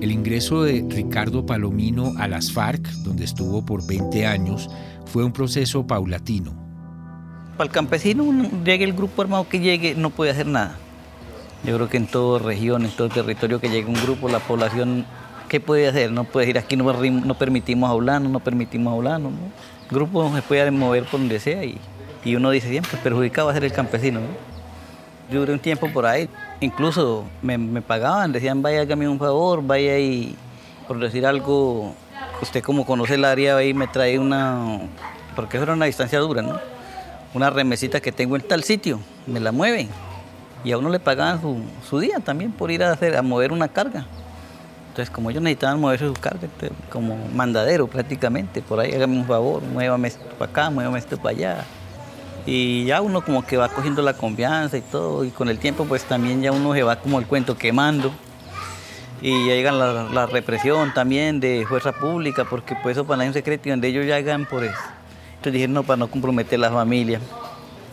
[0.00, 4.70] El ingreso de Ricardo Palomino a las FARC, donde estuvo por 20 años,
[5.04, 6.54] fue un proceso paulatino.
[7.58, 8.24] Para el campesino,
[8.64, 10.78] llegue el grupo armado que llegue, no puede hacer nada.
[11.64, 15.04] Yo creo que en toda región, en todo territorio que llegue un grupo, la población,
[15.50, 16.10] ¿qué puede hacer?
[16.12, 19.20] No puede decir aquí no, permitimos hablar, no permitimos hablar.
[19.20, 19.28] ¿no?
[19.28, 23.54] El grupo se puede mover por donde sea y uno dice siempre, perjudicado va a
[23.54, 24.20] ser el campesino.
[25.30, 26.28] Yo duré un tiempo por ahí,
[26.60, 30.36] incluso me, me pagaban, decían vaya hágame un favor, vaya y
[30.88, 31.94] por decir algo,
[32.42, 34.80] usted como conoce el área ahí me trae una,
[35.36, 36.58] porque eso era una distancia dura, ¿no?
[37.32, 38.98] Una remesita que tengo en tal sitio,
[39.28, 39.88] me la mueven
[40.64, 41.40] y a uno le pagaban
[41.88, 44.06] su, día también por ir a, hacer, a mover una carga.
[44.88, 49.26] Entonces, como ellos necesitaban mover su carga, este, como mandadero prácticamente, por ahí hágame un
[49.26, 51.64] favor, muévame esto para acá, muévame esto para allá.
[52.46, 55.84] Y ya uno como que va cogiendo la confianza y todo, y con el tiempo
[55.84, 58.12] pues también ya uno se va como el cuento quemando.
[59.22, 63.68] Y ya llega la, represión también de fuerza pública, porque pues eso para un secreto,
[63.68, 64.74] y donde ellos llegan por eso.
[65.30, 67.20] Entonces dijeron, no, para no comprometer la familia.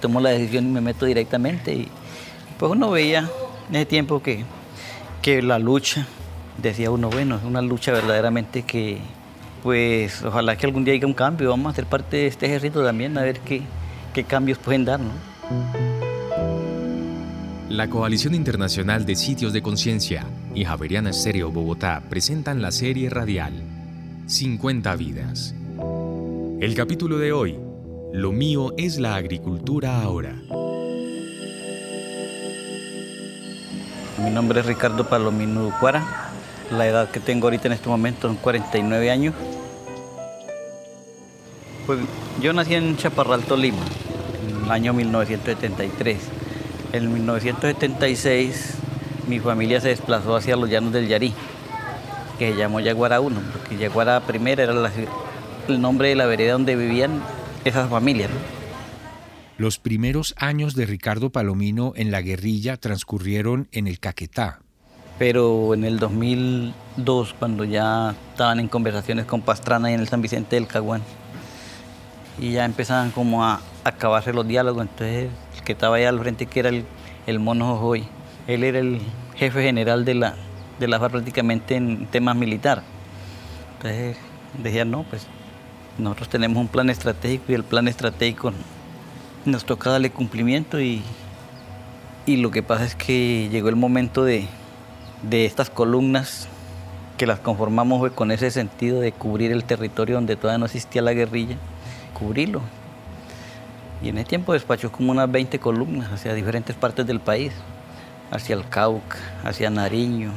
[0.00, 1.88] Tomo la decisión y me meto directamente y,
[2.58, 3.28] pues uno veía
[3.68, 4.44] en ese tiempo que,
[5.20, 6.06] que la lucha,
[6.58, 8.98] decía uno, bueno, es una lucha verdaderamente que,
[9.62, 12.84] pues ojalá que algún día haya un cambio, vamos a ser parte de este ejército
[12.84, 13.62] también, a ver qué,
[14.12, 15.10] qué cambios pueden dar, ¿no?
[17.68, 23.62] La Coalición Internacional de Sitios de Conciencia y Javeriana Estéreo Bogotá presentan la serie radial
[24.26, 25.54] 50 vidas.
[26.60, 27.58] El capítulo de hoy,
[28.12, 30.34] Lo mío es la agricultura ahora.
[34.22, 36.04] Mi nombre es Ricardo Palomino Cuara.
[36.70, 39.34] La edad que tengo ahorita en este momento son 49 años.
[41.86, 41.98] Pues
[42.40, 43.82] yo nací en Chaparral, Tolima,
[44.62, 46.18] en el año 1973.
[46.92, 48.76] En 1976
[49.26, 51.32] mi familia se desplazó hacia los llanos del Yarí,
[52.38, 54.74] que se llamó Yaguara 1, porque Yaguara primera era
[55.68, 57.22] el nombre de la vereda donde vivían
[57.64, 58.30] esas familias.
[59.58, 64.60] Los primeros años de Ricardo Palomino en la guerrilla transcurrieron en el Caquetá.
[65.18, 70.20] Pero en el 2002, cuando ya estaban en conversaciones con Pastrana y en el San
[70.20, 71.02] Vicente del Caguán,
[72.40, 76.46] y ya empezaban como a acabarse los diálogos, entonces el que estaba allá al frente,
[76.46, 76.84] que era el,
[77.26, 78.04] el mono Jojoy,
[78.46, 79.00] él era el
[79.36, 80.34] jefe general de la,
[80.78, 82.82] de la FARC prácticamente en temas militar.
[83.76, 84.16] Entonces
[84.62, 85.26] decían, no, pues
[85.98, 88.52] nosotros tenemos un plan estratégico y el plan estratégico
[89.44, 91.02] nos toca darle cumplimiento y,
[92.26, 94.46] y lo que pasa es que llegó el momento de,
[95.22, 96.48] de estas columnas
[97.18, 101.02] que las conformamos fue con ese sentido de cubrir el territorio donde todavía no existía
[101.02, 101.56] la guerrilla,
[102.14, 102.62] cubrirlo.
[104.02, 107.52] Y en ese tiempo despachó como unas 20 columnas hacia diferentes partes del país,
[108.32, 110.32] hacia el Cauca, hacia Nariño.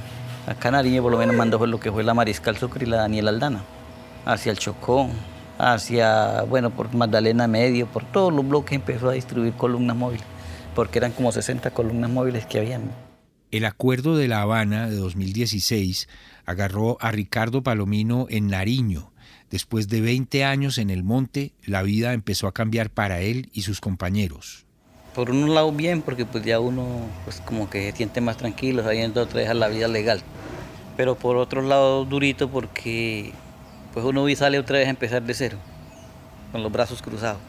[0.46, 3.28] Acá Nariño por lo menos mandó lo que fue la Mariscal Sucre y la Daniel
[3.28, 3.64] Aldana,
[4.26, 5.10] hacia el Chocó,
[5.58, 10.26] hacia, bueno, por Magdalena Medio, por todos los bloques empezó a distribuir columnas móviles,
[10.76, 12.92] porque eran como 60 columnas móviles que habían.
[13.50, 16.08] El acuerdo de La Habana de 2016
[16.46, 19.12] agarró a Ricardo Palomino en Nariño.
[19.56, 23.62] Después de 20 años en el monte, la vida empezó a cambiar para él y
[23.62, 24.66] sus compañeros.
[25.14, 26.86] Por un lado bien, porque pues ya uno
[27.24, 30.22] pues como que se siente más tranquilo sabiendo otra vez a la vida legal.
[30.98, 33.32] Pero por otro lado durito porque
[33.94, 35.58] pues uno sale otra vez a empezar de cero,
[36.52, 37.40] con los brazos cruzados.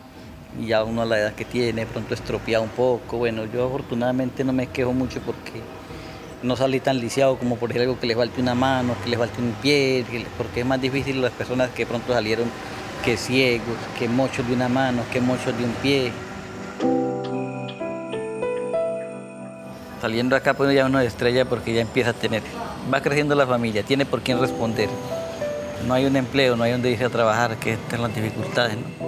[0.63, 3.19] Y ya uno a la edad que tiene, pronto estropea un poco.
[3.19, 5.61] Bueno, yo afortunadamente no me quejo mucho porque
[6.43, 9.41] no salí tan lisiado como por ejemplo que le falte una mano, que le falte
[9.41, 10.05] un pie,
[10.37, 12.49] porque es más difícil las personas que pronto salieron
[13.05, 16.13] que ciegos, que mochos de una mano, que mochos de un pie.
[20.01, 22.43] Saliendo acá pues ya uno estrella porque ya empieza a tener,
[22.93, 24.89] va creciendo la familia, tiene por quién responder
[25.87, 28.77] no hay un empleo, no hay donde irse a trabajar, que están las dificultades.
[28.77, 29.07] ¿no?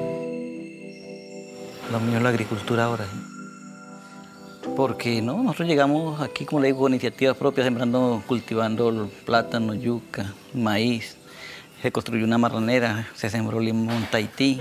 [1.92, 3.04] Lo mío es la agricultura ahora.
[4.78, 10.32] Porque no, nosotros llegamos aquí, como le digo, con iniciativas propias, sembrando, cultivando plátano, yuca,
[10.54, 11.16] maíz.
[11.82, 14.60] Se construyó una marranera, se sembró limón Tahití.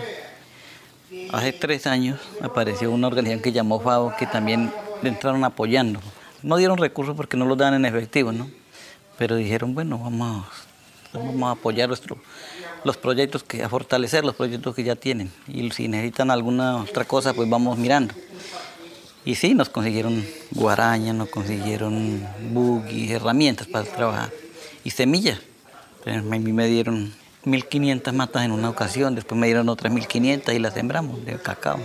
[1.31, 4.72] Hace tres años apareció una organización que llamó FAO que también
[5.04, 6.00] entraron apoyando.
[6.42, 8.50] No dieron recursos porque no los dan en efectivo, ¿no?
[9.20, 10.48] Pero dijeron, bueno, vamos
[11.13, 12.18] Vamos a apoyar nuestro,
[12.84, 15.31] los proyectos, que, a fortalecer los proyectos que ya tienen.
[15.48, 18.13] Y si necesitan alguna otra cosa, pues vamos mirando.
[19.27, 24.31] Y sí, nos consiguieron guaraña, nos consiguieron buggy, herramientas para trabajar.
[24.85, 25.39] Y semillas.
[26.06, 27.13] a mí me dieron
[27.44, 31.77] 1.500 matas en una ocasión, después me dieron otras 1.500 y las sembramos de cacao.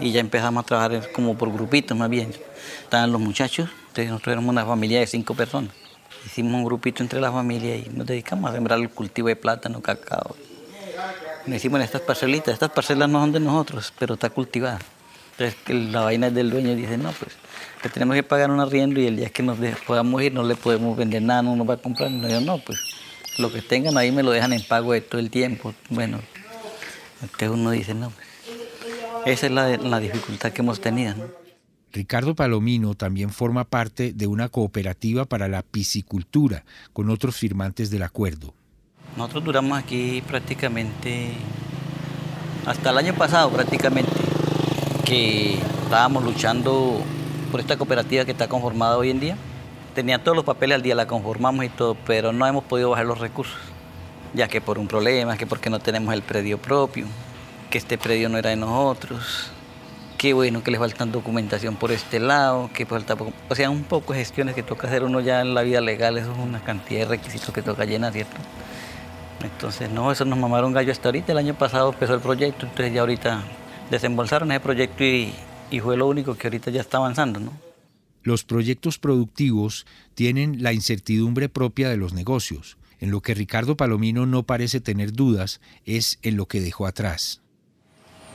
[0.00, 2.34] y ya empezamos a trabajar como por grupitos más bien.
[2.82, 5.70] Estaban los muchachos, entonces nosotros éramos una familia de cinco personas.
[6.26, 9.80] Hicimos un grupito entre la familia y nos dedicamos a sembrar el cultivo de plátano,
[9.80, 10.34] cacao.
[11.46, 14.80] Nos hicimos en estas parcelitas, estas parcelas no son de nosotros, pero está cultivada.
[15.40, 17.32] Entonces la vaina es del dueño y dice, no, pues
[17.82, 19.56] que tenemos que pagar un arriendo y el día que nos
[19.86, 22.10] podamos ir no le podemos vender nada, no nos va a comprar.
[22.10, 22.78] No, yo no, pues
[23.38, 25.72] lo que tengan ahí me lo dejan en pago de todo el tiempo.
[25.88, 26.20] Bueno,
[27.22, 28.26] entonces uno dice, no, pues,
[29.24, 31.14] esa es la, la dificultad que hemos tenido.
[31.90, 38.02] Ricardo Palomino también forma parte de una cooperativa para la piscicultura con otros firmantes del
[38.02, 38.52] acuerdo.
[39.16, 41.32] Nosotros duramos aquí prácticamente
[42.66, 44.29] hasta el año pasado prácticamente
[45.04, 45.54] que
[45.84, 47.00] estábamos luchando
[47.50, 49.36] por esta cooperativa que está conformada hoy en día.
[49.94, 53.06] Tenía todos los papeles al día, la conformamos y todo, pero no hemos podido bajar
[53.06, 53.58] los recursos,
[54.34, 57.06] ya que por un problema, que porque no tenemos el predio propio,
[57.70, 59.50] que este predio no era de nosotros,
[60.16, 63.16] qué bueno que le faltan documentación por este lado, que falta,
[63.48, 66.18] o sea, un poco de gestiones que toca hacer uno ya en la vida legal,
[66.18, 68.36] eso es una cantidad de requisitos que toca llenar, ¿cierto?
[69.42, 72.92] Entonces, no, eso nos mamaron gallo hasta ahorita, el año pasado empezó el proyecto, entonces
[72.92, 73.42] ya ahorita
[73.90, 75.32] desembolsaron ese proyecto y,
[75.70, 77.52] y fue lo único que ahorita ya está avanzando, ¿no?
[78.22, 82.76] Los proyectos productivos tienen la incertidumbre propia de los negocios.
[82.98, 87.40] En lo que Ricardo Palomino no parece tener dudas es en lo que dejó atrás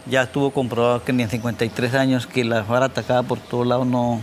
[0.08, 3.88] ya estuvo comprobado que ni en 53 años que la vara atacada por todos lados
[3.88, 4.22] no,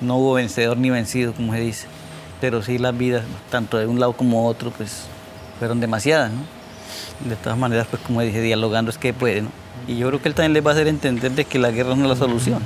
[0.00, 1.86] no hubo vencedor ni vencido, como se dice.
[2.40, 5.06] Pero sí las vidas, tanto de un lado como otro, pues
[5.58, 6.40] fueron demasiadas, ¿no?
[7.28, 9.50] De todas maneras, pues como dije, dialogando es que puede, ¿no?
[9.86, 11.94] Y yo creo que él también les va a hacer entender de que la guerra
[11.94, 12.62] no es la solución.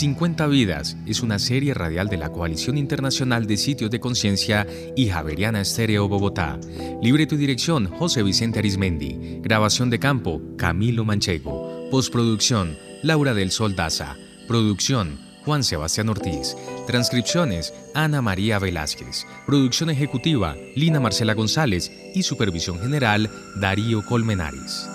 [0.00, 4.66] 50 Vidas es una serie radial de la Coalición Internacional de Sitios de Conciencia
[4.96, 6.58] y Javeriana Estéreo Bogotá.
[7.02, 9.40] Libreto y dirección José Vicente Arismendi.
[9.42, 11.88] Grabación de campo Camilo Manchego.
[11.90, 14.16] Postproducción Laura del Sol Daza.
[14.48, 15.18] Producción
[15.50, 16.56] Juan Sebastián Ortiz.
[16.86, 19.26] Transcripciones Ana María Velázquez.
[19.46, 24.89] Producción ejecutiva Lina Marcela González y supervisión general Darío Colmenares.